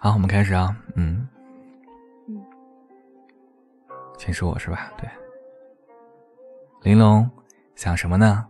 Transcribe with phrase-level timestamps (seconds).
[0.00, 0.76] 好，我们开始啊。
[0.94, 1.26] 嗯，
[2.28, 2.40] 嗯，
[4.16, 4.92] 先说我是吧？
[4.96, 5.10] 对。
[6.82, 7.28] 玲珑，
[7.74, 8.46] 想什么呢？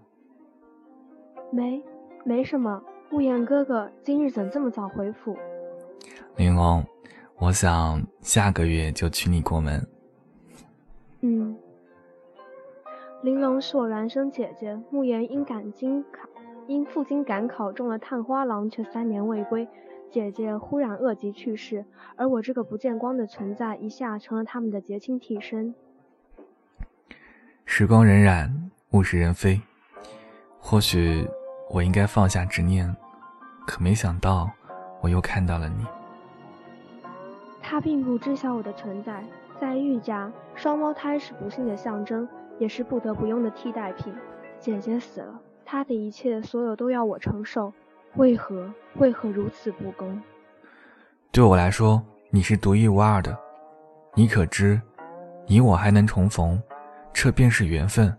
[1.50, 1.82] 没，
[2.22, 2.82] 没什么。
[3.08, 5.38] 慕言哥哥今日怎这么早回府？
[6.36, 6.84] 玲珑，
[7.38, 9.88] 我想下个月就娶你过门。
[11.22, 11.56] 嗯。
[13.22, 16.28] 玲珑是我孪生姐姐，慕言因赶京考，
[16.66, 19.66] 因赴京赶考中了探花郎，却三年未归。
[20.10, 21.84] 姐姐忽然恶疾去世，
[22.16, 25.74] 而我这个不见光的存在，一下成了他们的结亲替身。
[27.66, 28.50] 时光荏苒，
[28.92, 29.60] 物是人非，
[30.58, 31.28] 或许
[31.70, 32.96] 我应该放下执念，
[33.66, 34.50] 可没想到
[35.02, 35.86] 我又看到了你。
[37.60, 39.22] 他并不知晓我的存在，
[39.60, 42.26] 在玉家，双胞胎是不幸的象征，
[42.58, 44.14] 也是不得不用的替代品。
[44.58, 47.74] 姐姐死了，他的一切所有都要我承受。
[48.14, 50.20] 为何为何如此不公？
[51.30, 53.38] 对我来说，你是独一无二的。
[54.14, 54.80] 你可知，
[55.46, 56.60] 你我还能重逢，
[57.12, 58.12] 这便是缘分。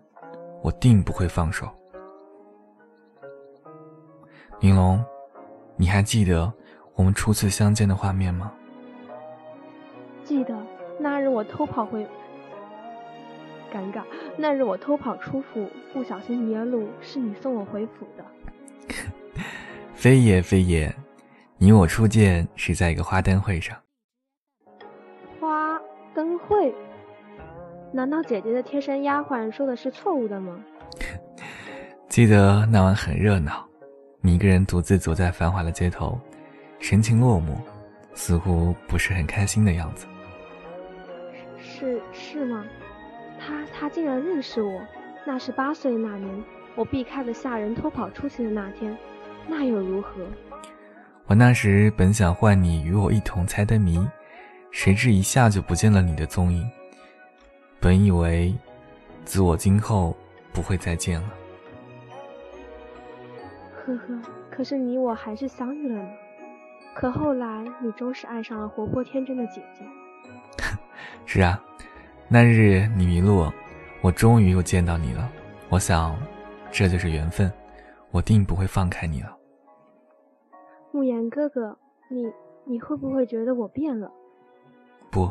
[0.62, 1.68] 我定不会放手。
[4.60, 5.04] 玲珑，
[5.76, 6.52] 你还记得
[6.96, 8.52] 我们初次相见的画面吗？
[10.24, 10.56] 记得，
[11.00, 12.08] 那日我偷跑回……
[13.74, 14.04] 尴尬，
[14.38, 18.24] 那日我偷跑出府，不小心迷了路，是你送我回府的。
[20.00, 20.90] 非也非也，
[21.58, 23.76] 你我初见是在一个花灯会上。
[25.38, 25.78] 花
[26.16, 26.74] 灯会？
[27.92, 30.58] 难道姐姐的贴身丫鬟说的是错误的吗？
[32.08, 33.68] 记得那晚很热闹，
[34.22, 36.18] 你一个人独自走在繁华的街头，
[36.80, 37.58] 神情落寞，
[38.14, 40.08] 似乎不是很开心的样子。
[41.58, 42.64] 是是吗？
[43.38, 44.82] 他他竟然认识我，
[45.26, 46.42] 那是八岁那年，
[46.76, 48.98] 我避开了下人偷跑出去的那天。
[49.50, 50.12] 那又如何？
[51.26, 54.08] 我那时本想唤你与我一同猜灯谜，
[54.72, 56.70] 谁知一下就不见了你的踪影。
[57.80, 58.56] 本以为，
[59.26, 60.16] 自我今后
[60.54, 61.34] 不会再见了。
[63.86, 64.22] 呵呵，
[64.52, 66.10] 可是你我还是相遇了呢。
[66.96, 69.86] 可后来你终是爱上了活泼天真的姐姐。
[71.26, 71.64] 是啊，
[72.28, 73.52] 那日你迷路，
[74.02, 75.30] 我终于又见到你了。
[75.70, 76.20] 我想，
[76.72, 77.52] 这就是缘分，
[78.12, 79.36] 我定不会放开你了。
[80.92, 81.78] 慕言哥哥，
[82.10, 82.32] 你
[82.66, 84.12] 你会不会觉得我变了？
[85.12, 85.30] 不，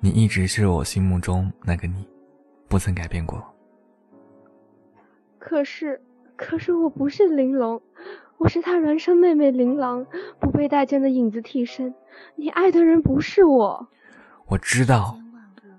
[0.00, 2.06] 你一直是我心目中那个你，
[2.68, 3.42] 不曾改变过。
[5.38, 6.02] 可是，
[6.36, 7.80] 可是我不是玲珑，
[8.38, 10.06] 我是他孪生妹妹琳琅，
[10.40, 11.94] 不被待见的影子替身。
[12.34, 13.88] 你爱的人不是我。
[14.48, 15.18] 我知道，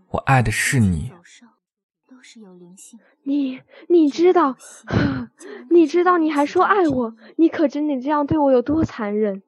[0.09, 1.11] 我爱的是你。
[3.27, 4.55] 你你知道，
[5.69, 9.43] 你知道 你还说爱我，你可知你这样对我有多残忍？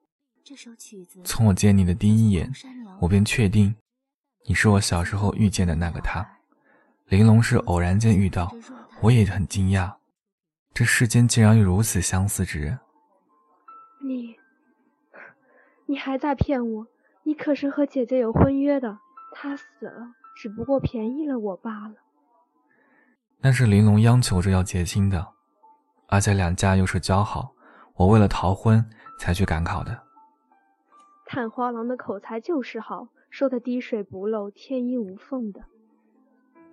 [1.23, 2.51] 从我见你的第一眼，
[2.99, 3.73] 我便确定，
[4.47, 6.27] 你是我小时候遇见的那个他。
[7.07, 8.53] 玲珑是偶然间遇到，
[9.01, 9.93] 我也很惊讶，
[10.73, 12.79] 这世间竟然有如此相似之人。
[14.03, 14.35] 你，
[15.85, 16.87] 你还在骗我？
[17.23, 18.99] 你可是和姐姐有婚约的，
[19.31, 21.93] 她死了，只不过便宜了我罢了。
[23.41, 25.25] 那是玲珑央求着要结亲的，
[26.07, 27.53] 而且两家又是交好，
[27.95, 28.83] 我为了逃婚
[29.17, 29.97] 才去赶考的。
[31.25, 35.61] 探花郎的口才就是好，说的滴水不漏、天衣无缝的。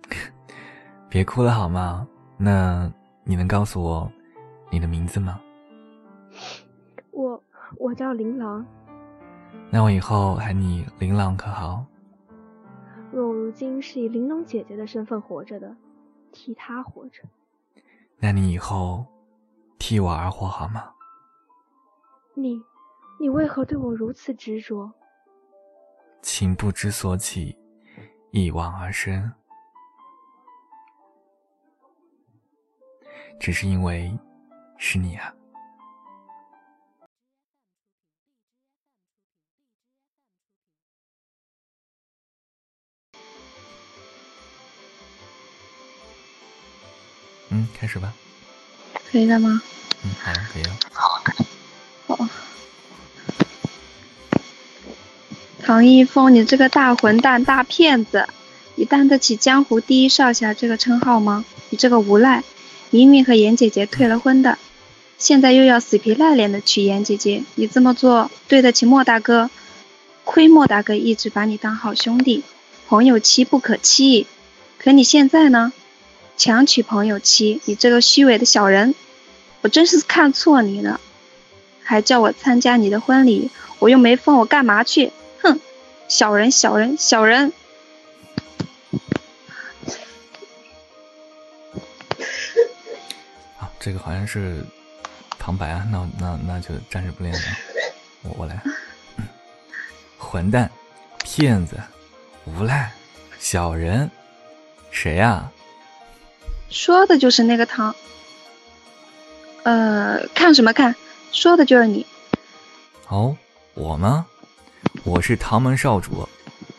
[1.09, 2.05] 别哭了好吗？
[2.37, 2.91] 那
[3.23, 4.11] 你能告诉我
[4.69, 5.39] 你的名字吗？
[7.11, 7.41] 我
[7.77, 8.65] 我叫琳琅。
[9.69, 11.85] 那我以后喊你琳琅可好？
[13.13, 15.73] 我如今是以玲珑姐姐的身份活着的。
[16.31, 17.23] 替他活着，
[18.17, 19.05] 那你以后
[19.79, 20.93] 替我而活好吗？
[22.33, 22.61] 你，
[23.19, 24.91] 你为何对我如此执着？
[26.21, 27.57] 情不知所起，
[28.31, 29.31] 一往而深，
[33.39, 34.17] 只是因为
[34.77, 35.33] 是你啊。
[47.49, 48.13] 嗯，开始吧。
[49.09, 49.61] 可以了吗？
[50.03, 50.77] 嗯，好，可以了。
[52.07, 52.27] 好。
[55.63, 58.27] 唐一峰，你这个大混蛋、大骗子，
[58.75, 61.43] 你担得起江湖第一少侠这个称号吗？
[61.69, 62.43] 你这个无赖，
[62.89, 64.57] 明明和严姐姐退了婚的，
[65.17, 69.49] 现在又要死皮赖脸的娶严姐姐，你这么做对得起莫大哥？
[70.23, 72.43] 亏莫大哥一直把你当好兄弟，
[72.87, 74.27] 朋友妻不可欺。
[74.77, 75.73] 可你现在呢？
[76.37, 78.93] 强娶朋友妻，你这个虚伪的小人，
[79.61, 81.01] 我真是看错你了，
[81.83, 83.49] 还叫我参加你的婚礼，
[83.79, 85.11] 我又没疯，我干嘛去？
[85.41, 85.59] 哼，
[86.07, 87.51] 小人，小人，小人！
[93.57, 94.63] 啊，这个好像是
[95.39, 97.41] 旁白啊，那那那就暂时不练了，
[98.21, 98.61] 我我来。
[100.19, 100.69] 混蛋，
[101.23, 101.77] 骗子，
[102.45, 102.91] 无赖，
[103.39, 104.11] 小人，
[104.91, 105.51] 谁呀？
[106.69, 107.95] 说的就是那个唐。
[109.63, 110.95] 呃，看什么看？
[111.31, 112.05] 说的就是你。
[113.09, 113.35] 哦，
[113.73, 114.25] 我吗？
[115.03, 116.27] 我是唐门少主，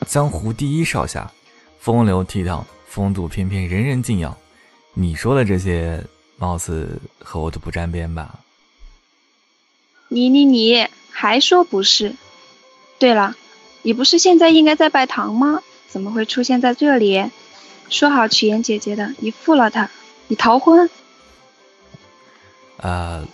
[0.06, 1.30] 江湖第一少侠，
[1.78, 4.36] 风流倜傥，风度翩翩，人人敬仰。
[4.94, 6.02] 你说的这些，
[6.36, 8.40] 貌似和我都不沾边吧？
[10.08, 12.14] 你你你还说不是？
[12.98, 13.36] 对了，
[13.82, 15.62] 你不是现在应该在拜堂吗？
[15.88, 17.30] 怎么会出现在这里？
[17.88, 19.88] 说好娶颜姐姐的，你负了她，
[20.26, 20.88] 你逃婚？
[22.78, 23.26] 呃，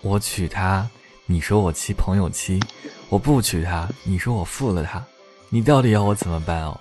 [0.00, 0.88] 我娶她。
[1.26, 2.60] 你说我欺朋友妻，
[3.08, 3.88] 我不娶她。
[4.04, 5.02] 你说我负了她，
[5.48, 6.78] 你到底要我怎么办哦？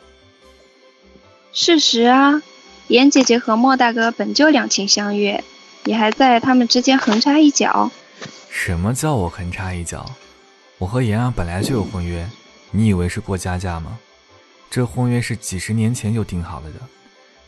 [1.54, 2.42] 事实啊，
[2.88, 5.44] 颜姐姐和莫大哥本就两情相悦，
[5.86, 7.92] 你还在他们之间横插一脚。
[8.50, 10.06] 什么叫我横插一脚？
[10.78, 12.28] 我和妍儿本来就有婚约，
[12.72, 13.98] 你以为是过家家吗？
[14.70, 16.80] 这婚约是几十年前就定好了的，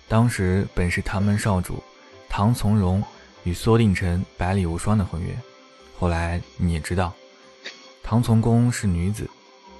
[0.08, 1.82] 当时本是唐门少主
[2.30, 3.04] 唐从容
[3.44, 5.36] 与苏定城百里无双的婚约。
[5.98, 7.14] 后来你也知道，
[8.04, 9.30] 唐从公是女子，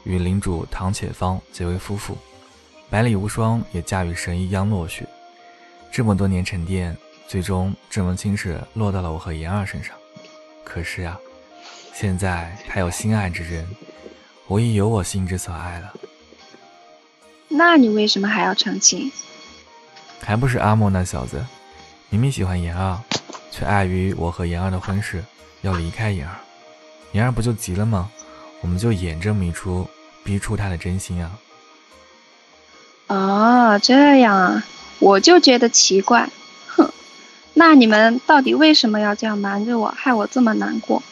[0.04, 2.18] 与领主唐且芳结为夫妇，
[2.90, 5.08] 百里无双也嫁与神医央落雪。
[5.92, 6.96] 这么多年沉淀，
[7.28, 9.96] 最终这门亲事落到了我和言儿身上。
[10.64, 11.20] 可是啊，
[11.94, 13.68] 现在他有心爱之人，
[14.48, 15.94] 我已有我心之所爱了。
[17.50, 19.12] 那你为什么还要成亲？
[20.26, 21.46] 还不是阿莫那小子，
[22.10, 23.00] 明明喜欢妍儿，
[23.52, 25.24] 却碍于我和妍儿的婚事。
[25.62, 26.36] 要离开妍儿，
[27.14, 28.10] 妍儿不就急了吗？
[28.62, 29.88] 我们就演这么一出，
[30.24, 31.40] 逼出他的真心啊！
[33.08, 34.64] 哦，这样啊，
[35.00, 36.30] 我就觉得奇怪。
[36.68, 36.92] 哼，
[37.54, 41.04] 那你们到底为什么要这样瞒着我，害我这么难过？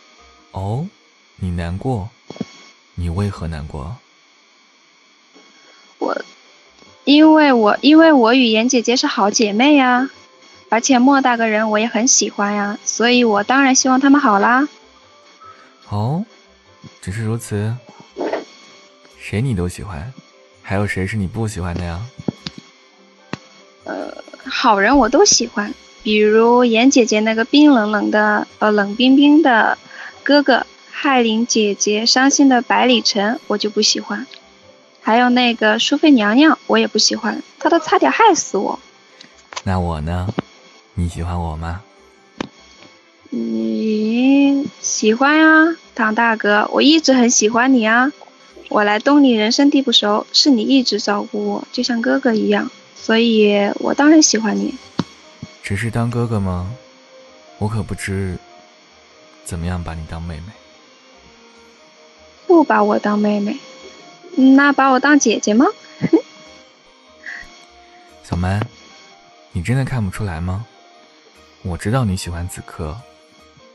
[0.51, 0.87] 哦，
[1.37, 2.09] 你难过？
[2.95, 3.97] 你为何难过？
[5.97, 6.21] 我，
[7.03, 10.09] 因为我因为我与妍姐姐是好姐妹呀。
[10.69, 14.69] 而且莫大个人我也很喜欢呀，所以我当然希望他们好啦。
[15.89, 16.23] 哦，
[17.01, 17.75] 只是如此？
[19.19, 20.13] 谁你都喜欢？
[20.61, 21.99] 还有谁是你不喜欢的呀？
[23.83, 25.73] 呃，好人我都喜欢，
[26.03, 29.77] 比如严姐姐那个冰冷冷的、呃冷冰冰的
[30.23, 34.25] 哥哥，害林姐姐伤心的百里晨，我就不喜欢。
[35.01, 38.79] 还有那个淑妃娘娘，我也不喜欢，她都差点害死我。
[39.63, 40.27] 那我呢？
[40.93, 41.81] 你喜欢我吗？
[43.29, 48.11] 你喜欢啊，唐大哥，我一直很喜欢你啊。
[48.69, 54.75] 我来东里人生地不熟，是你一直照顾我，就像哥哥一样，所以我当然喜欢你。
[55.63, 56.71] 只是当哥哥吗？
[57.57, 58.37] 我可不知
[59.45, 60.53] 怎么样把你当妹妹。
[62.47, 63.57] 不把我当妹妹，
[64.35, 65.65] 那把我当姐姐吗？
[68.23, 68.65] 小曼，
[69.51, 70.65] 你真的看不出来吗？
[71.63, 72.99] 我知道你喜欢子科，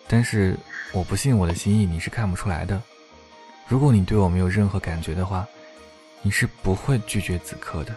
[0.09, 0.57] 但是
[0.93, 2.83] 我不信我的心意你是看不出来的。
[3.69, 5.47] 如果你对我没有任何感觉的话，
[6.23, 7.95] 你是不会拒绝子科的。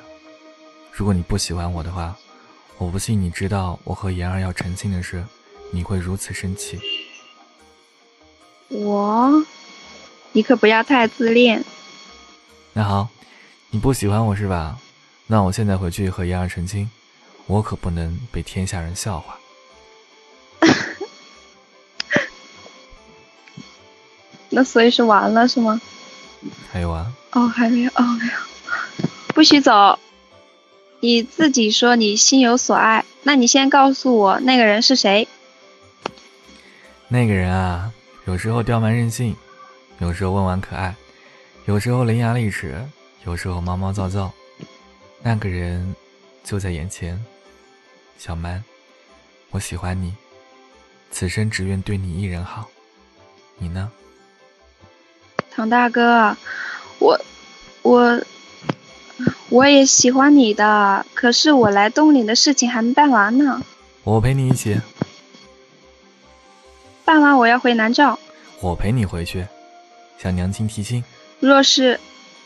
[0.91, 2.15] 如果你不喜欢我的话，
[2.77, 5.23] 我不信你知道我和妍儿要成亲的事，
[5.71, 6.79] 你会如此生气。
[8.67, 9.43] 我，
[10.33, 11.63] 你可不要太自恋。
[12.73, 13.09] 那好，
[13.71, 14.77] 你不喜欢我是吧？
[15.27, 16.89] 那我现在回去和妍儿成亲，
[17.45, 19.37] 我可不能被天下人笑话。
[24.49, 25.79] 那所以是完了是吗？
[26.71, 27.11] 还有啊？
[27.31, 28.31] 哦，还没有哦，没有，
[29.35, 29.99] 不许走！
[31.01, 35.27] 你自己说你心有所爱，那你先告诉我那个人是谁？
[37.07, 37.91] 那个人啊，
[38.25, 39.35] 有时候刁蛮任性，
[39.99, 40.95] 有时候温婉可爱，
[41.69, 42.83] 有时候伶牙俐齿，
[43.25, 44.31] 有时候毛毛躁躁。
[45.21, 45.95] 那个人
[46.43, 47.23] 就在眼前，
[48.17, 48.63] 小曼，
[49.51, 50.15] 我喜欢你，
[51.11, 52.67] 此生只愿对你一人好。
[53.59, 53.91] 你呢？
[55.51, 56.35] 唐大哥，
[56.97, 57.21] 我
[57.83, 58.19] 我
[59.49, 63.61] 我也喜欢你的，可是我来东岭的事情还没办完呢。
[64.03, 64.75] 我陪你一起。
[67.05, 68.17] 办完我要回南诏。
[68.59, 69.45] 我陪你回去，
[70.17, 71.03] 向娘亲提亲。
[71.39, 71.99] 若是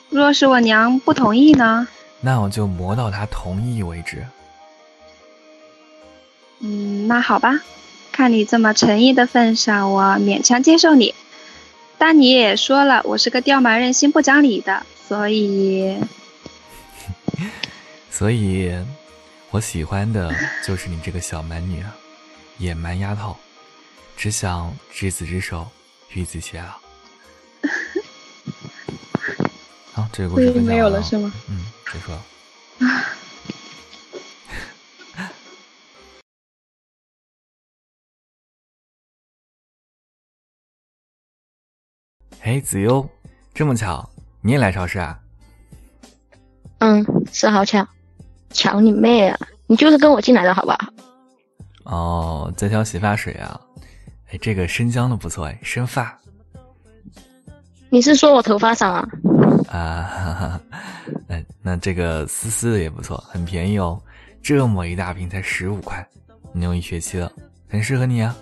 [0.09, 1.87] 若是我娘不同意呢？
[2.21, 4.25] 那我就磨到她同意为止。
[6.59, 7.61] 嗯，那好吧，
[8.11, 11.13] 看你这么诚意的份上，我勉强接受你。
[11.97, 15.97] 但你也说了，我是个刁蛮任性、不讲理的，所以，
[18.11, 18.73] 所以，
[19.51, 20.33] 我喜欢的
[20.65, 21.95] 就是你这个小蛮女啊，
[22.57, 23.35] 野蛮丫头，
[24.15, 25.67] 只想执子之手，
[26.13, 26.82] 与子偕老。
[29.93, 31.31] 好，这个故事分享没有了是吗？
[31.49, 31.59] 嗯，
[31.91, 32.19] 结束了。
[42.41, 43.07] 哎，子悠，
[43.53, 44.09] 这么巧，
[44.41, 45.19] 你也来超市啊？
[46.79, 47.87] 嗯，是好巧，
[48.49, 49.39] 巧你妹啊！
[49.67, 50.77] 你就是跟我进来的好不好？
[51.83, 53.61] 哦，在挑洗发水啊。
[54.31, 56.19] 哎，这个生姜的不错哎，生发。
[57.93, 59.07] 你是说我头发少啊？
[59.69, 60.61] 啊，哈哈，
[61.27, 64.01] 哎，那这个丝丝的也不错，很便宜哦，
[64.41, 66.03] 这么一大瓶才十五块，
[66.51, 67.31] 你用一学期了，
[67.69, 68.35] 很适合你啊。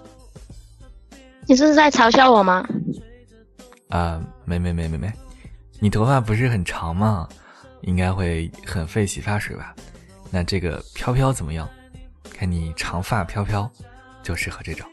[1.47, 2.65] 你是在嘲笑我吗？
[3.89, 5.11] 啊，没没没没没，
[5.81, 7.27] 你头发不是很长吗？
[7.81, 9.75] 应该会很费洗发水吧？
[10.29, 11.67] 那这个飘飘怎么样？
[12.33, 13.69] 看你长发飘飘，
[14.23, 14.87] 就适合这种。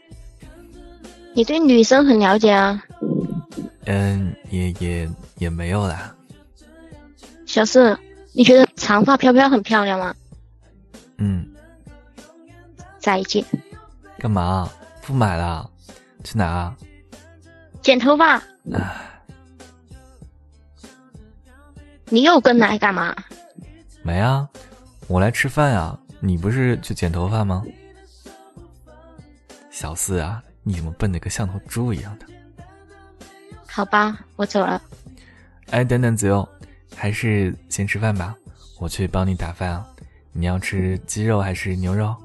[1.33, 2.83] 你对女生很了解啊？
[3.91, 6.15] 嗯，也也也没有啦。
[7.47, 7.97] 小四，
[8.33, 10.13] 你觉得长发飘飘很漂亮吗？
[11.17, 11.43] 嗯。
[12.99, 13.43] 再见。
[14.19, 14.69] 干嘛？
[15.01, 15.67] 不买了？
[16.23, 16.71] 去哪？
[17.81, 18.35] 剪头发。
[18.71, 19.23] 唉，
[22.09, 23.15] 你又跟来干嘛？
[24.03, 24.47] 没啊，
[25.07, 25.99] 我来吃饭啊。
[26.19, 27.63] 你不是去剪头发吗？
[29.71, 32.27] 小四啊，你怎么笨的跟像头猪一样的？
[33.71, 34.81] 好吧，我走了。
[35.69, 36.47] 哎，等等，子悠，
[36.95, 38.35] 还是先吃饭吧，
[38.79, 39.85] 我去帮你打饭啊。
[40.31, 42.15] 你要吃鸡肉还是牛肉？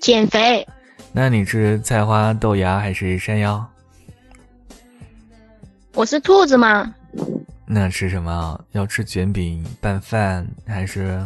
[0.00, 0.66] 减肥。
[1.12, 3.64] 那你吃菜花豆芽还是山药？
[5.94, 6.92] 我是兔子吗？
[7.64, 8.60] 那吃什么？
[8.72, 11.24] 要吃卷饼拌饭还是？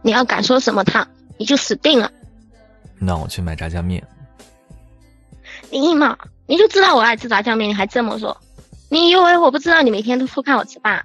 [0.00, 1.06] 你要敢说什么烫，
[1.36, 2.10] 你就死定了。
[2.98, 4.02] 那我去买炸酱面。
[5.70, 8.36] 你妈，你就知道我爱吃炸酱面，你还这么说？
[8.88, 11.04] 你以为我不知道你每天都偷看我吃饭？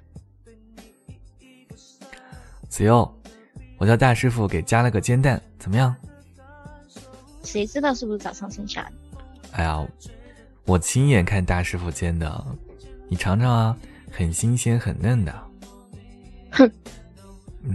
[2.68, 3.12] 子悠，
[3.78, 5.94] 我叫大师傅给加了个煎蛋，怎么样？
[7.42, 8.92] 谁知道是不是早上剩下的？
[9.52, 9.86] 哎呀。
[10.64, 12.46] 我亲眼看大师傅煎的，
[13.08, 13.76] 你尝尝啊，
[14.12, 15.34] 很新鲜，很嫩的。
[16.52, 16.70] 哼，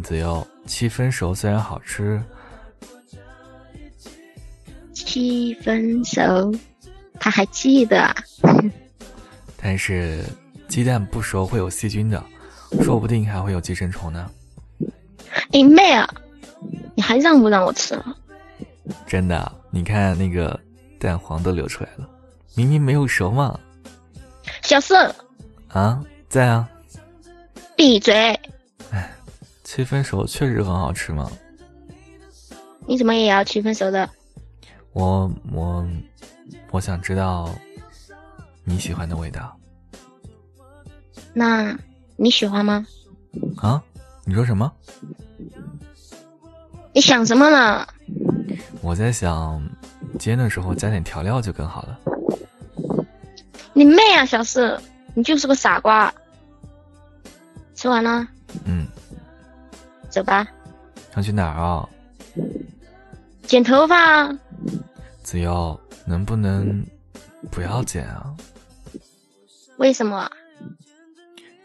[0.02, 2.24] 子悠，七分熟虽然好吃，
[4.94, 6.50] 七分熟
[7.20, 8.16] 他还记得，
[9.62, 10.24] 但是
[10.68, 12.24] 鸡蛋不熟会有细菌的，
[12.82, 14.30] 说不定还会有寄生虫呢。
[15.52, 16.08] 你妹啊！
[16.96, 18.18] 你还让不让我吃了？
[19.06, 20.60] 真的，你看那个
[21.00, 22.10] 蛋黄都流出来了。
[22.56, 23.60] 明明没有熟嘛，
[24.64, 24.96] 小四
[25.68, 26.68] 啊，在啊，
[27.76, 28.14] 闭嘴！
[28.92, 29.14] 哎，
[29.64, 31.32] 七分熟确实很好吃嘛。
[32.88, 34.10] 你怎么也要七分熟的？
[34.94, 35.88] 我我
[36.72, 37.54] 我想知道
[38.64, 39.56] 你喜欢的味道。
[41.34, 41.78] 那
[42.16, 42.86] 你喜欢吗？
[43.58, 43.82] 啊？
[44.26, 44.72] 你说什么？
[46.94, 47.88] 你想什么呢？
[48.82, 49.62] 我在想
[50.20, 52.00] 煎的时候加点调料就更好了。
[53.74, 54.80] 你妹啊，小四，
[55.14, 56.14] 你就是个傻瓜。
[57.76, 58.28] 吃完了，
[58.66, 58.88] 嗯，
[60.10, 60.48] 走吧。
[61.14, 61.88] 想去哪儿啊？
[63.44, 64.28] 剪头发。
[65.22, 66.84] 子悠，能不能
[67.52, 68.34] 不要剪啊？
[69.78, 70.28] 为什么？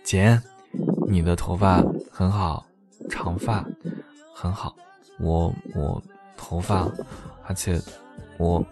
[0.02, 0.42] 剪，
[1.08, 2.66] 你的头发很好，
[3.08, 3.64] 长发
[4.34, 4.76] 很好。
[5.18, 6.02] 我我
[6.36, 6.90] 头发，
[7.46, 7.80] 而且
[8.36, 8.64] 我。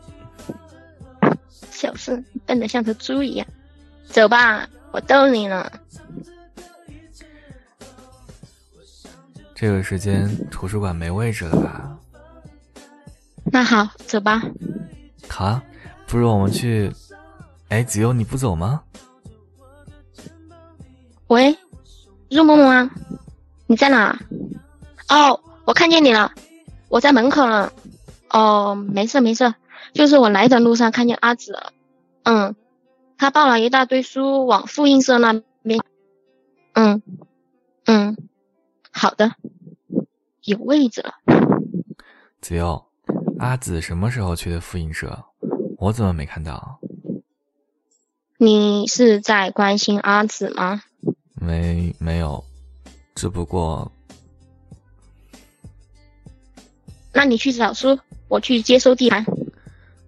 [1.71, 3.47] 小事，笨得像头猪一样。
[4.07, 5.71] 走吧，我逗你呢。
[9.55, 11.97] 这个时间图书馆没位置了吧？
[13.45, 14.43] 那好，走吧。
[15.41, 15.63] 好啊，
[16.07, 16.93] 不如我们去。
[17.71, 18.83] 哎，子悠，你不走吗？
[21.29, 21.57] 喂，
[22.29, 22.91] 入梦梦啊，
[23.67, 24.21] 你在哪？
[25.09, 26.35] 哦，我看见你了，
[26.91, 27.73] 我在门口呢。
[28.29, 29.55] 哦，没事没事。
[29.95, 31.73] 就是我来的路上看见阿紫了，
[32.25, 32.55] 嗯，
[33.17, 35.33] 他抱了一大堆书往复印社那
[35.63, 35.81] 边，
[36.75, 37.03] 嗯
[37.87, 38.15] 嗯，
[38.93, 39.33] 好的，
[40.45, 41.15] 有位置了。
[42.43, 42.85] 子悠，
[43.39, 45.25] 阿紫什么时候去的复印社？
[45.81, 46.79] 我怎么没看到？
[48.37, 50.83] 你是在关心阿紫吗？
[51.35, 52.45] 没没有，
[53.15, 53.91] 只不过……
[57.15, 59.25] 那你去找书，我去接收地盘。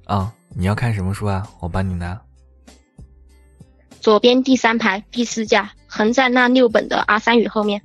[0.05, 1.49] 啊，你要看什么书啊？
[1.61, 2.21] 我帮你拿。
[3.99, 7.81] 左边第三排第四架，横在那六本的阿三语后面。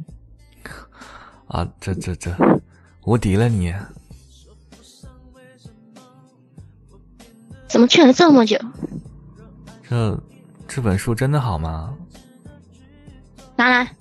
[1.48, 2.36] 啊，这这这，
[3.06, 3.74] 无敌了你！
[7.68, 8.58] 怎么去了这么久？
[9.90, 10.24] 这
[10.68, 11.96] 这本书真的好吗？
[13.56, 13.92] 拿来。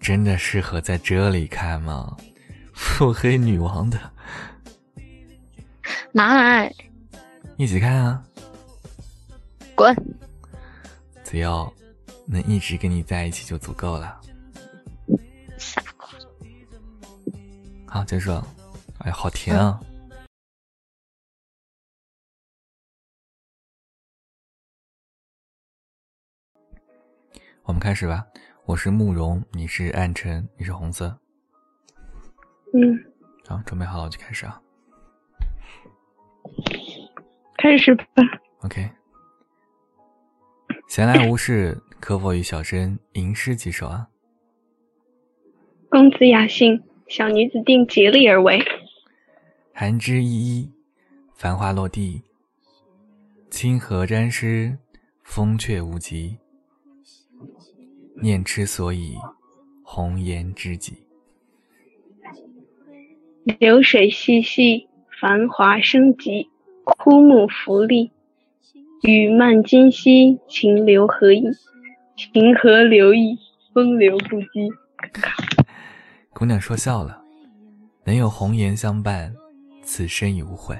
[0.00, 2.16] 真的适合在这里看吗？
[2.72, 3.98] 腹黑女王的。
[6.12, 6.72] 拿来。
[7.56, 8.22] 一起看啊！
[9.74, 9.94] 滚！
[11.24, 11.72] 只要
[12.26, 14.20] 能一直跟你在一起就足够了。
[15.58, 16.08] 傻瓜。
[17.86, 18.32] 好，结束。
[18.98, 19.80] 哎，好甜啊！
[27.66, 28.24] 我们开始吧。
[28.64, 31.18] 我是慕容，你是暗沉，你是红色。
[32.72, 32.96] 嗯。
[33.44, 34.62] 好，准备好了，我就开始啊。
[37.58, 38.04] 开始吧。
[38.60, 38.88] OK。
[40.86, 44.06] 闲来无事，可否与小生吟诗几首啊？
[45.88, 48.60] 公子雅兴，小女子定竭力而为。
[49.74, 50.72] 寒枝依依，
[51.34, 52.22] 繁花落地，
[53.50, 54.78] 清河沾湿，
[55.24, 56.38] 风却无极。
[58.20, 59.16] 念之所以
[59.82, 60.98] 红颜知己。
[63.58, 64.88] 流水细细，
[65.20, 66.50] 繁华生极。
[66.84, 68.12] 枯木浮立，
[69.02, 71.42] 雨漫今夕，情流何意？
[72.16, 73.36] 情何流意，
[73.74, 74.70] 风流不羁。
[76.32, 77.20] 姑娘说笑了，
[78.04, 79.34] 能有红颜相伴，
[79.82, 80.78] 此生已无悔。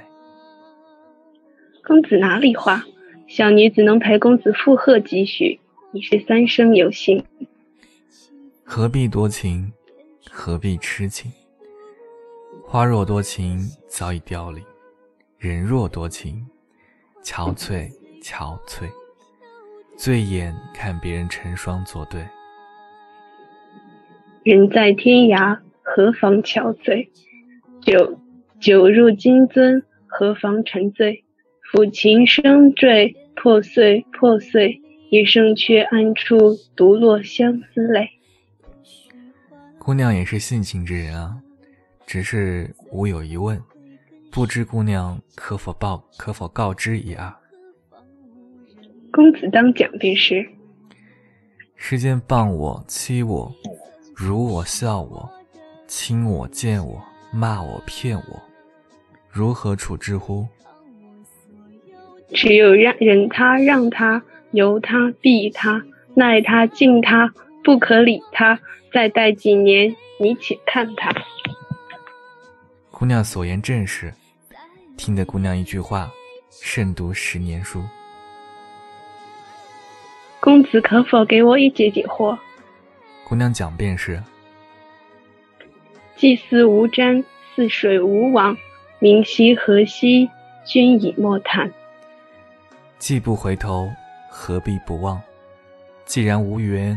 [1.85, 2.85] 公子哪里话？
[3.27, 5.59] 小女子能陪公子附和几许，
[5.93, 7.23] 已是三生有幸。
[8.63, 9.71] 何必多情？
[10.29, 11.31] 何必痴情？
[12.63, 14.63] 花若多情，早已凋零。
[15.37, 16.45] 人若多情，
[17.23, 17.89] 憔悴
[18.21, 18.89] 憔悴，
[19.95, 22.27] 醉眼看别人成双作对。
[24.43, 27.07] 人在天涯，何妨憔悴？
[27.81, 28.19] 酒
[28.59, 31.23] 酒入金樽，何妨沉醉？
[31.71, 38.09] 抚琴声坠，破碎破碎，一生却暗处独落相思泪。
[39.79, 41.37] 姑娘也是性情之人啊，
[42.05, 43.61] 只是吾有疑问。
[44.29, 47.33] 不知姑娘可否报可否告知一二？
[49.11, 50.47] 公子当讲便是。
[51.75, 53.51] 世间谤我欺我，
[54.15, 55.29] 辱我笑我，
[55.87, 58.43] 亲我贱我，骂我骗我，
[59.31, 60.45] 如何处置乎？
[62.33, 65.83] 只有让忍他，让他，由他，避他，
[66.15, 67.33] 耐他，敬他，
[67.63, 68.59] 不可理他。
[68.93, 71.13] 再待几年，你且看他。
[72.89, 74.13] 姑娘所言正是，
[74.97, 76.09] 听得姑娘一句话，
[76.49, 77.83] 胜读十年书。
[80.39, 82.37] 公子可否给我一解解惑？
[83.25, 84.23] 姑娘讲便是。
[86.15, 88.57] 祭祀无沾，似水无往，
[88.99, 90.29] 明夕何夕，
[90.65, 91.71] 君已莫叹。
[92.97, 93.91] 既不回头，
[94.39, 95.19] 何必不忘？
[96.05, 96.95] 既然无缘，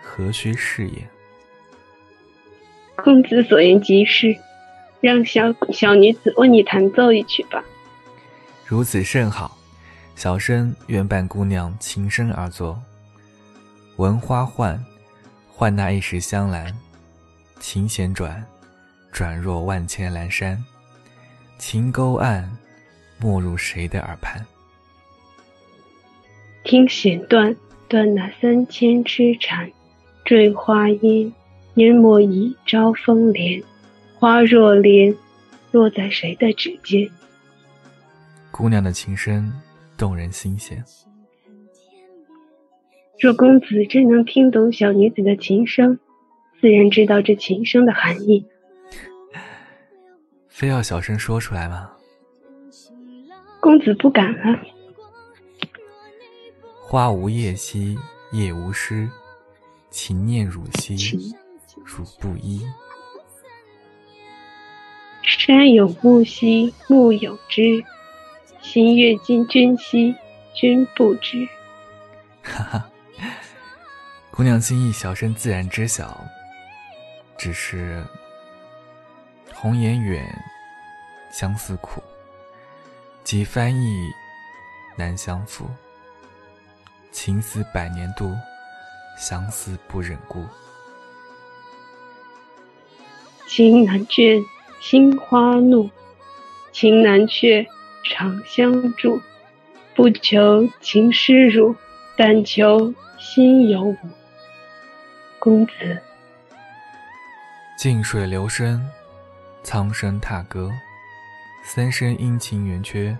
[0.00, 1.08] 何须誓言？
[2.96, 4.38] 公子所言极是。
[5.00, 7.64] 让小小女子为你弹奏一曲吧。
[8.64, 9.58] 如此甚好，
[10.14, 12.80] 小生愿伴姑娘琴声而坐。
[13.96, 14.80] 闻花唤，
[15.48, 16.72] 唤那一时香兰。
[17.58, 18.46] 琴弦转，
[19.10, 20.64] 转若万千阑珊。
[21.58, 22.48] 琴钩暗，
[23.18, 24.46] 没入谁的耳畔？
[26.64, 27.56] 听弦断，
[27.88, 29.70] 断那三千痴缠。
[30.24, 31.32] 坠花烟，
[31.74, 33.62] 烟没一朝风莲。
[34.14, 35.14] 花若莲，
[35.72, 37.10] 落在谁的指尖？
[38.52, 39.52] 姑娘的琴声
[39.96, 40.84] 动人心弦。
[43.18, 45.98] 若公子真能听懂小女子的琴声，
[46.60, 48.46] 自然知道这琴声的含义。
[50.48, 51.90] 非要小声说出来吗？
[53.60, 54.62] 公子不敢啊。
[56.92, 57.98] 花无叶兮
[58.32, 59.08] 叶无诗，
[59.90, 61.34] 情念汝兮
[61.82, 62.70] 汝不依。
[65.22, 67.82] 山有木兮木有枝，
[68.60, 70.14] 心悦金君兮
[70.54, 71.48] 君不知。
[72.44, 72.90] 哈哈，
[74.30, 76.22] 姑娘心意，小生自然知晓。
[77.38, 78.04] 只是
[79.54, 80.22] 红颜远，
[81.30, 82.02] 相思苦，
[83.24, 84.10] 几番意
[84.94, 85.66] 难相负。
[87.12, 88.34] 情思百年渡，
[89.16, 90.44] 相思不忍顾。
[93.46, 94.42] 情难倦。
[94.80, 95.88] 心花怒，
[96.72, 97.64] 情难却，
[98.02, 99.20] 长相助。
[99.94, 101.76] 不求情诗如，
[102.16, 103.96] 但求心有我。
[105.38, 105.72] 公子。
[107.78, 108.84] 静水流深，
[109.62, 110.68] 苍生踏歌。
[111.62, 113.16] 三生阴晴圆缺，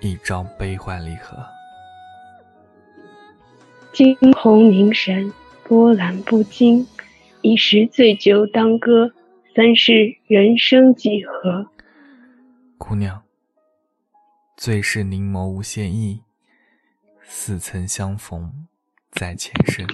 [0.00, 1.36] 一朝悲欢离合。
[3.92, 5.32] 惊鸿凝神，
[5.64, 6.86] 波澜不惊。
[7.42, 9.12] 一时醉酒当歌，
[9.54, 11.68] 三世人生几何？
[12.78, 13.22] 姑娘，
[14.56, 16.22] 最是凝眸无限意，
[17.22, 18.66] 似曾相逢
[19.10, 19.86] 在前生。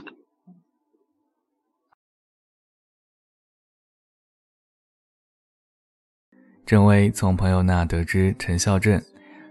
[6.65, 9.03] 郑薇从朋友那得知陈孝正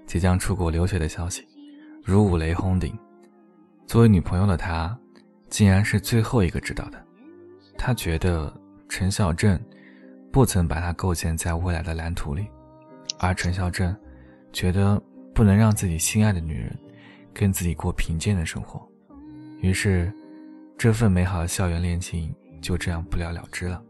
[0.06, 1.46] 即将出国留学的消息，
[2.04, 2.98] 如五雷轰顶。
[3.88, 4.96] 作为女朋友的她，
[5.50, 7.02] 竟然是最后一个知道的。
[7.78, 8.54] 她觉得
[8.90, 9.58] 陈孝正
[10.30, 12.46] 不曾把她构建在未来的蓝图里，
[13.18, 13.96] 而陈孝正
[14.52, 15.02] 觉得
[15.34, 16.78] 不能让自己心爱的女人
[17.34, 18.86] 跟自己过贫贱的生活，
[19.62, 20.12] 于是
[20.78, 23.82] 这份美好的校园恋情就这样不了了之了。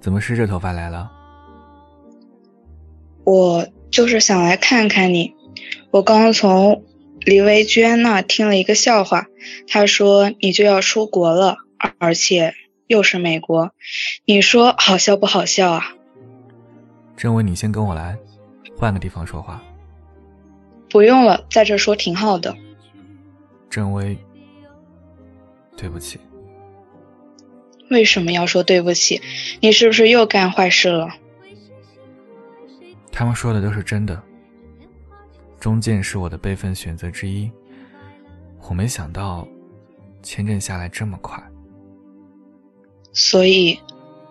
[0.00, 1.10] 怎么湿着头发来了？
[3.24, 5.39] 我就是想来看看你。
[5.90, 6.84] 我刚从
[7.20, 9.26] 李维娟那听了一个笑话，
[9.66, 11.58] 她说你就要出国了，
[11.98, 12.54] 而且
[12.86, 13.72] 又是美国，
[14.24, 15.94] 你说好笑不好笑啊？
[17.16, 18.16] 郑伟，你先跟我来，
[18.76, 19.62] 换个地方说话。
[20.88, 22.56] 不用了，在这说挺好的。
[23.68, 24.18] 郑薇，
[25.76, 26.18] 对不起。
[27.90, 29.20] 为什么要说对不起？
[29.60, 31.10] 你是不是又干坏事了？
[33.12, 34.22] 他们说的都是真的。
[35.60, 37.50] 中建是我的备份选择之一。
[38.68, 39.46] 我没想到
[40.22, 41.40] 签证下来这么快。
[43.12, 43.78] 所以，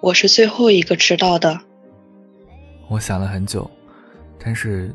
[0.02, 1.60] 我是最后一个知道的。
[2.88, 3.70] 我想了很久，
[4.44, 4.94] 但是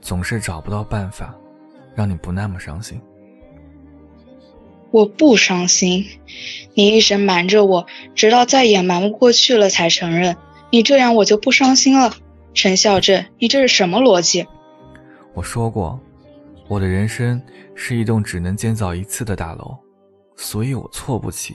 [0.00, 1.34] 总是找不到办法
[1.94, 3.00] 让你不那么伤心。
[4.90, 6.06] 我不伤心，
[6.74, 10.36] 你一直瞒着我，直到再也瞒不过去了才承认。
[10.70, 12.14] 你这样我就不伤心了。
[12.54, 14.46] 陈孝正，你这是什么逻辑？
[15.34, 15.98] 我说过，
[16.68, 17.42] 我的人生
[17.74, 19.76] 是一栋只能建造一次的大楼，
[20.36, 21.54] 所以我错不起，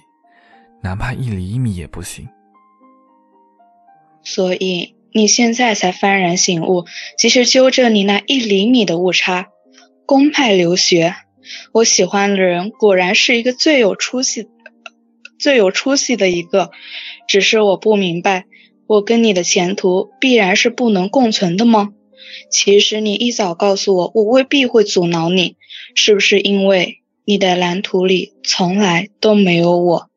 [0.82, 2.28] 哪怕一厘米也不行。
[4.24, 6.86] 所以你现在才幡然醒悟，
[7.18, 9.48] 及时纠正你那一厘米的误差。
[10.06, 11.16] 公派留学。
[11.72, 14.50] 我喜欢的人果然是一个最有出息、
[15.40, 16.72] 最有出息的一个，
[17.28, 18.46] 只是我不明白，
[18.86, 21.94] 我跟你的前途必然是不能共存的吗？
[22.50, 25.58] 其实你一早告诉我，我未必会阻挠你，
[25.96, 30.10] 是不是因为你的蓝图里从来都没有我？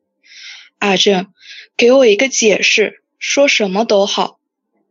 [0.79, 1.27] 阿正，
[1.77, 4.39] 给我一个解释，说什么都好，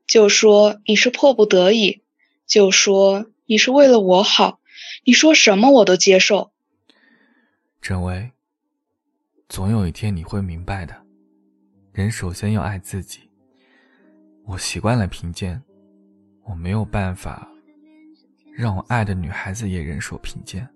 [0.07, 2.03] 就说你是迫不得已，
[2.47, 4.59] 就说你是为了我好。
[5.03, 6.53] 你说什么我都接受，
[7.81, 8.33] 郑薇，
[9.49, 10.95] 总有一天你会明白的。
[11.93, 13.21] 人首先要爱自己。
[14.45, 15.63] 我习惯了贫贱，
[16.51, 17.49] 我没有办法
[18.57, 20.69] 让我爱的女孩子也忍受贫贱。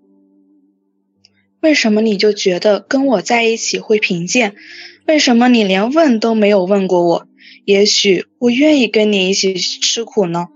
[1.59, 4.55] 为什么你就觉得跟我在一起会贫贱？
[5.05, 7.27] 为什么你连问都没有问过我？
[7.65, 10.47] 也许我愿意跟你一起吃苦呢。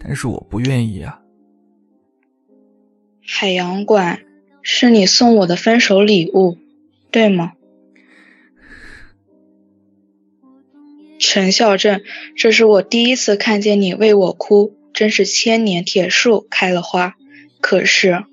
[0.00, 1.20] 但是我不愿意啊。
[3.20, 4.24] 海洋馆
[4.62, 6.56] 是你送我的分手礼物，
[7.10, 7.52] 对吗？
[11.18, 12.02] 陈孝正，
[12.36, 17.14] 这是我第一次看见你为我哭，真是千年铁树开了花。
[17.60, 18.24] 可是，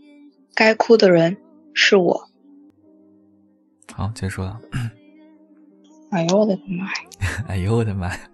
[0.53, 1.37] 该哭的人
[1.73, 2.29] 是我。
[3.93, 4.59] 好，结束了。
[6.11, 6.91] 哎呦我的妈呀！
[7.49, 8.29] 哎呦我的妈呀！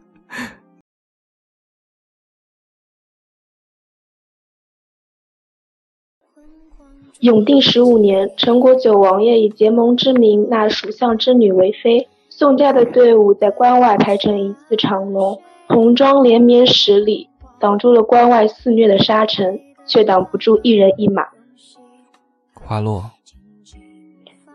[7.20, 12.08] 永定十五年，陈国九王爷以结盟之名纳蜀相之女为妃。
[12.39, 17.28] 宋家的队伍在关外排成一字长龙，红装连绵十里，
[17.60, 21.28] 挡住了关外肆虐的沙尘，却挡不住一人一马。
[22.54, 23.12] 花落，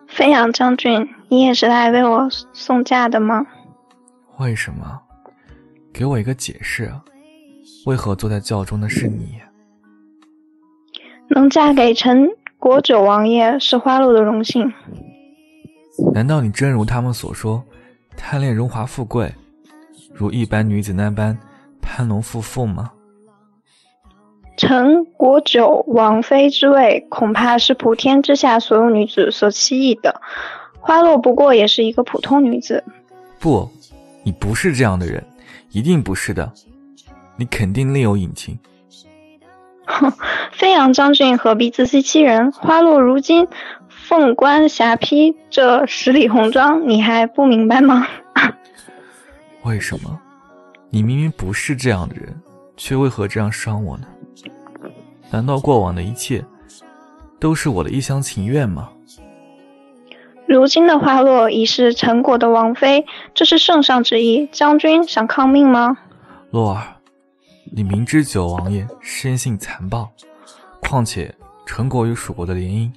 [0.08, 3.46] 飞扬将军，你也是来为我送嫁的吗？
[4.38, 5.02] 为什么？
[5.92, 6.90] 给我一个解释，
[7.84, 9.34] 为何坐在轿中的是你？
[11.28, 12.30] 能嫁给陈。
[12.58, 14.72] 国九王爷是花落的荣幸。
[16.14, 17.62] 难道你真如他们所说，
[18.16, 19.32] 贪恋荣华富贵，
[20.12, 21.36] 如一般女子那般
[21.80, 22.90] 攀龙附凤吗？
[24.56, 30.20] 陈国九王妃之位，恐怕是普天之下所有女子所期冀的。
[30.80, 32.84] 花落不过也是一个普通女子。
[33.40, 33.68] 不，
[34.22, 35.24] 你不是这样的人，
[35.70, 36.52] 一定不是的。
[37.36, 38.56] 你肯定另有隐情，
[39.86, 40.12] 哼
[40.52, 42.52] 飞扬将军何必自欺欺人？
[42.52, 43.48] 花落如今
[44.06, 48.06] 凤冠霞帔，这十里红妆你还不明白吗？
[49.64, 50.20] 为什么？
[50.90, 52.38] 你明明不是这样的人，
[52.76, 54.06] 却为何这样伤我呢？
[55.30, 56.44] 难道过往的一切
[57.40, 58.90] 都是我的一厢情愿吗？
[60.46, 64.46] 如今的花落已是陈国的王妃，这是圣上之意。
[64.52, 65.96] 将军想抗命吗？
[66.50, 66.96] 洛儿，
[67.74, 70.12] 你明知九王爷生性残暴，
[70.82, 72.92] 况且陈国与蜀国的联姻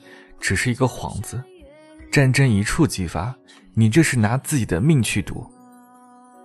[0.48, 1.44] 只是一个幌子，
[2.10, 3.36] 战争一触即发，
[3.76, 5.46] 你这是拿自己的命去赌。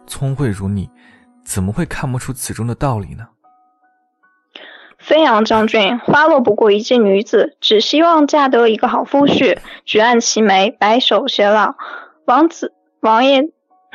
[0.09, 0.91] 聪慧如你，
[1.45, 3.29] 怎么会看不出此中的道理呢？
[4.99, 11.77] 飞扬将军，花落不过一介女子，只希望嫁得一个好夫婿，举案齐眉，白首偕老。
[12.25, 13.53] 王子王爷，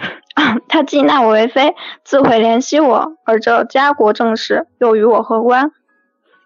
[0.70, 5.74] 他既纳我为妃，自会怜惜我，而这家国政事又与我何关？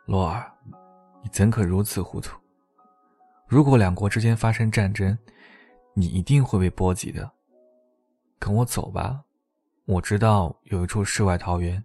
[0.07, 0.53] 洛儿，
[1.21, 2.40] 你怎可如此糊涂？
[3.51, 5.17] 如果两国之间发生战争，
[5.93, 7.29] 你一定会被波及的。
[8.39, 9.23] 跟我走吧，
[9.85, 11.83] 我知道有一处世外桃源，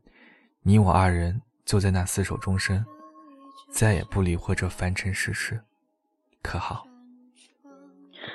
[0.62, 1.42] 你我二人。
[1.64, 2.87] 就在那厮守终身，
[3.72, 5.62] 再也不理会这凡尘世事，
[6.40, 6.87] 可好？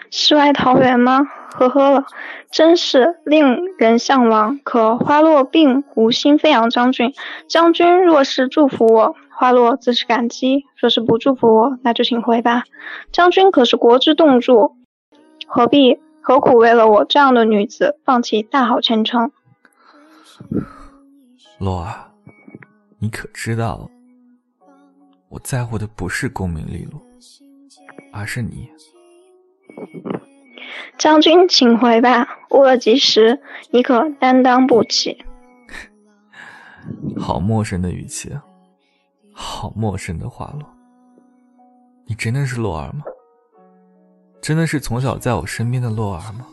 [0.09, 1.21] 世外桃源吗？
[1.53, 2.05] 呵呵了，
[2.51, 4.59] 真是令人向往。
[4.59, 7.13] 可花落并无心飞扬将军，
[7.47, 12.65] 将军若是祝福我，花落自是感激；若是不祝福我，那就请回吧。
[13.11, 14.75] 将军可是国之栋柱，
[15.47, 19.31] 何必何苦为了我这样的女子放弃大好前程？
[21.57, 22.11] 洛儿。
[22.99, 23.89] 你可知道，
[25.29, 27.01] 我在乎的不是功名利禄，
[28.13, 28.69] 而是你。
[30.99, 35.25] 将军，请回吧，误了吉时，你可担当不起。
[37.17, 38.43] 好陌生的语气啊，
[39.41, 40.69] 好陌生的话落。
[42.05, 43.03] 你真的是洛儿吗？
[44.39, 46.45] 真的是从小在我身边的洛儿吗？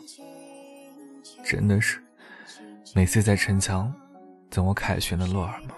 [1.43, 2.01] 真的是
[2.95, 3.93] 每次在城墙
[4.49, 5.75] 等我凯旋的洛儿吗？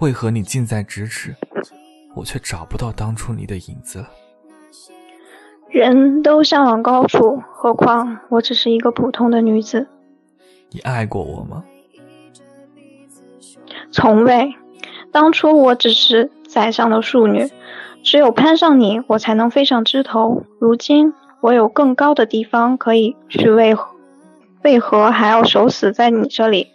[0.00, 1.34] 为何你近在咫尺，
[2.14, 4.10] 我却找不到当初你的影子了？
[5.70, 9.88] 人都向往高处，何况我只是一个普通的女子。
[10.70, 11.64] 你爱过我吗？
[13.90, 14.54] 从未。
[15.12, 17.48] 当初我只是宰相的庶女，
[18.02, 20.44] 只有攀上你，我才能飞上枝头。
[20.58, 23.94] 如今我有更高的地方可以去，为何
[24.62, 26.68] 为何还要守死在你这里？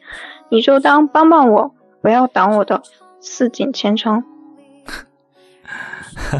[0.50, 2.84] 你就当帮帮我，不要挡我的。
[3.19, 4.23] 似锦前程。
[6.15, 6.39] 哈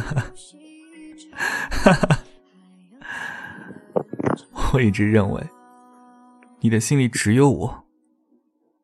[1.84, 2.20] 哈，
[4.74, 5.44] 我一直认为
[6.60, 7.84] 你的心里只有我，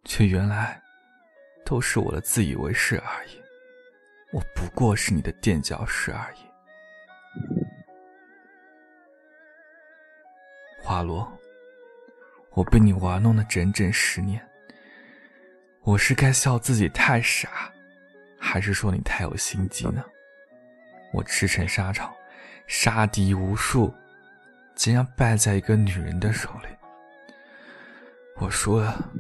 [0.04, 0.82] 却原来
[1.74, 3.42] 都是我的自以为是而已。
[4.32, 6.38] 我不过是你的垫脚石而已。
[10.84, 11.36] 花落，
[12.52, 14.48] 我被你玩弄了整整十年，
[15.82, 17.74] 我是该笑自己太傻。
[18.40, 20.06] 还是说你太有心机呢？
[21.12, 22.14] 我驰骋沙场，
[22.68, 23.92] 杀敌无数，
[24.76, 26.68] 竟然败在一个女人的手里。
[28.36, 29.12] 我输了，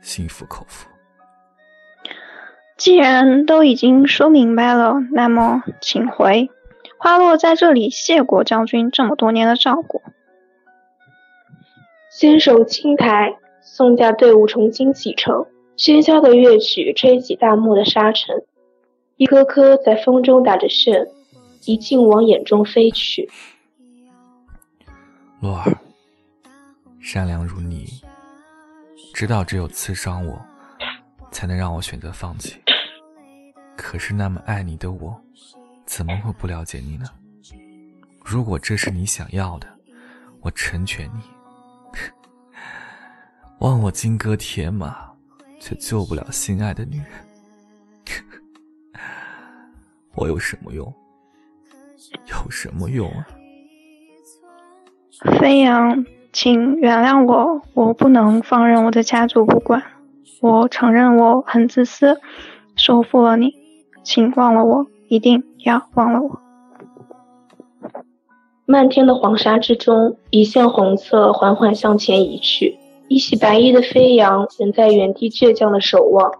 [0.00, 0.88] 心服口服。
[2.76, 6.50] 既然都已经说明白了，那么请回。
[6.98, 10.02] 花落在这里谢过将军这么多年的照顾。
[12.10, 15.46] 先手青苔，宋家队伍重新启程。
[15.76, 18.44] 喧嚣的乐曲吹起大漠的沙尘，
[19.18, 21.06] 一颗颗在风中打着旋，
[21.66, 23.28] 一径往眼中飞去。
[25.42, 25.76] 洛儿，
[26.98, 28.00] 善良如你，
[29.12, 30.40] 知道只有刺伤我，
[31.30, 32.56] 才能让我选择放弃。
[33.76, 35.20] 可是那么爱你的我，
[35.84, 37.06] 怎么会不了解你呢？
[38.24, 39.66] 如果这是你想要的，
[40.40, 41.22] 我成全你。
[43.60, 45.04] 望我金戈铁马。
[45.58, 47.06] 却救不了心爱的女人，
[50.14, 50.94] 我有什么用？
[52.26, 53.26] 有什么用啊？
[55.40, 59.82] 飞扬，请原谅我，我不能放任我的家族不管。
[60.40, 62.20] 我承认我很自私，
[62.76, 63.52] 收服了你，
[64.06, 66.38] 请忘了我，一定要忘了我。
[68.64, 72.78] 漫天的黄沙之中，一线红色缓缓向前移去。
[73.08, 76.30] 一袭白衣的飞扬仍在原地倔强的守望，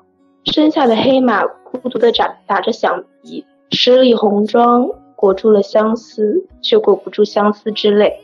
[0.44, 8.20] 身下的黑马孤独的打打着响鼻，十里红妆裹住了相思，却裹不住相思之泪。